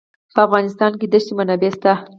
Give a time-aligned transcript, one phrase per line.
[0.33, 1.91] په افغانستان کې د ښتې منابع شته.